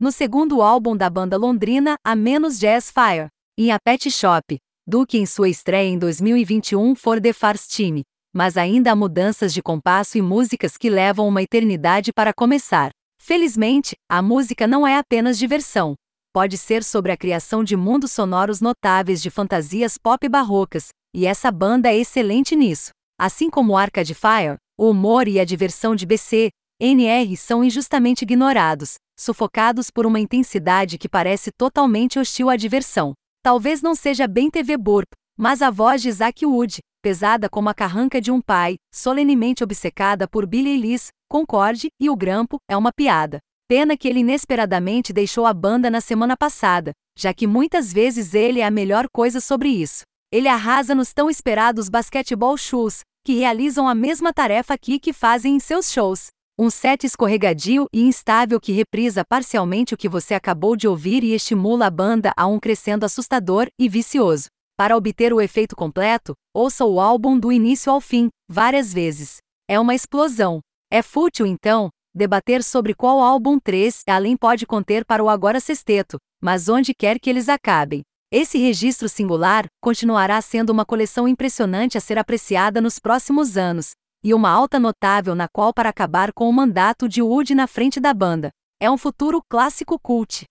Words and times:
no 0.00 0.10
segundo 0.10 0.62
álbum 0.62 0.96
da 0.96 1.10
banda 1.10 1.36
londrina, 1.36 1.94
A 2.02 2.16
Menos 2.16 2.58
Jazz 2.58 2.90
Fire, 2.90 3.28
em 3.58 3.70
A 3.70 3.78
Pet 3.78 4.10
Shop, 4.10 4.56
do 4.86 5.06
que 5.06 5.18
em 5.18 5.26
sua 5.26 5.50
estreia 5.50 5.90
em 5.90 5.98
2021 5.98 6.94
for 6.94 7.20
The 7.20 7.34
First 7.34 7.70
Time, 7.70 8.02
mas 8.34 8.56
ainda 8.56 8.92
há 8.92 8.96
mudanças 8.96 9.52
de 9.52 9.60
compasso 9.60 10.16
e 10.16 10.22
músicas 10.22 10.78
que 10.78 10.88
levam 10.88 11.28
uma 11.28 11.42
eternidade 11.42 12.14
para 12.14 12.32
começar. 12.32 12.90
Felizmente, 13.20 13.94
a 14.10 14.22
música 14.22 14.66
não 14.66 14.86
é 14.86 14.96
apenas 14.96 15.36
diversão. 15.36 15.94
Pode 16.32 16.56
ser 16.56 16.82
sobre 16.82 17.12
a 17.12 17.16
criação 17.16 17.62
de 17.62 17.76
mundos 17.76 18.10
sonoros 18.10 18.62
notáveis 18.62 19.20
de 19.20 19.28
fantasias 19.28 19.98
pop 19.98 20.26
barrocas, 20.30 20.88
e 21.14 21.26
essa 21.26 21.50
banda 21.50 21.90
é 21.90 21.98
excelente 21.98 22.56
nisso. 22.56 22.90
Assim 23.18 23.50
como 23.50 23.76
Arcade 23.76 24.14
Fire, 24.14 24.56
o 24.78 24.88
humor 24.88 25.28
e 25.28 25.38
a 25.38 25.44
diversão 25.44 25.94
de 25.94 26.06
BC, 26.06 26.48
NR 26.82 27.36
são 27.36 27.62
injustamente 27.62 28.22
ignorados, 28.22 28.94
sufocados 29.14 29.90
por 29.90 30.06
uma 30.06 30.18
intensidade 30.18 30.96
que 30.96 31.10
parece 31.10 31.52
totalmente 31.52 32.18
hostil 32.18 32.48
à 32.48 32.56
diversão. 32.56 33.12
Talvez 33.42 33.82
não 33.82 33.94
seja 33.94 34.26
bem 34.26 34.50
TV 34.50 34.78
Burp, 34.78 35.12
mas 35.36 35.60
a 35.60 35.70
voz 35.70 36.00
de 36.00 36.08
Isaac 36.08 36.46
Wood, 36.46 36.78
pesada 37.02 37.50
como 37.50 37.68
a 37.68 37.74
carranca 37.74 38.18
de 38.18 38.30
um 38.32 38.40
pai, 38.40 38.76
solenemente 38.90 39.62
obcecada 39.62 40.26
por 40.26 40.46
Billy 40.46 40.70
Ellis, 40.70 41.08
concorde, 41.28 41.88
e 42.00 42.08
o 42.08 42.16
grampo, 42.16 42.56
é 42.66 42.74
uma 42.74 42.90
piada. 42.90 43.40
Pena 43.68 43.94
que 43.94 44.08
ele 44.08 44.20
inesperadamente 44.20 45.12
deixou 45.12 45.44
a 45.44 45.52
banda 45.52 45.90
na 45.90 46.00
semana 46.00 46.34
passada, 46.34 46.92
já 47.14 47.34
que 47.34 47.46
muitas 47.46 47.92
vezes 47.92 48.32
ele 48.32 48.60
é 48.60 48.64
a 48.64 48.70
melhor 48.70 49.06
coisa 49.12 49.38
sobre 49.38 49.68
isso. 49.68 50.04
Ele 50.32 50.48
arrasa 50.48 50.94
nos 50.94 51.12
tão 51.12 51.28
esperados 51.28 51.90
basketball 51.90 52.56
shoes, 52.56 53.00
que 53.22 53.34
realizam 53.34 53.86
a 53.86 53.94
mesma 53.94 54.32
tarefa 54.32 54.72
aqui 54.72 54.98
que 54.98 55.12
fazem 55.12 55.56
em 55.56 55.60
seus 55.60 55.92
shows. 55.92 56.28
Um 56.62 56.68
set 56.68 57.06
escorregadio 57.06 57.86
e 57.90 58.02
instável 58.02 58.60
que 58.60 58.70
reprisa 58.70 59.24
parcialmente 59.24 59.94
o 59.94 59.96
que 59.96 60.10
você 60.10 60.34
acabou 60.34 60.76
de 60.76 60.86
ouvir 60.86 61.24
e 61.24 61.32
estimula 61.32 61.86
a 61.86 61.90
banda 61.90 62.34
a 62.36 62.46
um 62.46 62.60
crescendo 62.60 63.06
assustador 63.06 63.66
e 63.78 63.88
vicioso. 63.88 64.48
Para 64.76 64.94
obter 64.94 65.32
o 65.32 65.40
efeito 65.40 65.74
completo, 65.74 66.34
ouça 66.54 66.84
o 66.84 67.00
álbum 67.00 67.38
do 67.38 67.50
início 67.50 67.90
ao 67.90 67.98
fim, 67.98 68.28
várias 68.46 68.92
vezes. 68.92 69.38
É 69.66 69.80
uma 69.80 69.94
explosão. 69.94 70.60
É 70.92 71.00
fútil, 71.00 71.46
então, 71.46 71.88
debater 72.14 72.62
sobre 72.62 72.92
qual 72.92 73.20
álbum 73.20 73.58
3 73.58 74.02
além 74.06 74.36
pode 74.36 74.66
conter 74.66 75.06
para 75.06 75.24
o 75.24 75.30
agora 75.30 75.60
sexteto, 75.60 76.18
mas 76.42 76.68
onde 76.68 76.92
quer 76.92 77.18
que 77.18 77.30
eles 77.30 77.48
acabem. 77.48 78.02
Esse 78.30 78.58
registro 78.58 79.08
singular 79.08 79.64
continuará 79.82 80.38
sendo 80.42 80.68
uma 80.68 80.84
coleção 80.84 81.26
impressionante 81.26 81.96
a 81.96 82.02
ser 82.02 82.18
apreciada 82.18 82.82
nos 82.82 82.98
próximos 82.98 83.56
anos, 83.56 83.92
e 84.22 84.34
uma 84.34 84.50
alta 84.50 84.78
notável 84.78 85.34
na 85.34 85.48
qual 85.48 85.72
para 85.72 85.88
acabar 85.88 86.32
com 86.32 86.48
o 86.48 86.52
mandato 86.52 87.08
de 87.08 87.22
Wood 87.22 87.54
na 87.54 87.66
frente 87.66 87.98
da 87.98 88.12
banda. 88.12 88.50
É 88.78 88.90
um 88.90 88.98
futuro 88.98 89.42
clássico 89.48 89.98
cult. 89.98 90.44